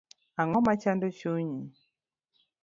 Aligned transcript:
Ang'oma 0.41 0.73
chando 0.81 1.07
chunyi 1.19 1.61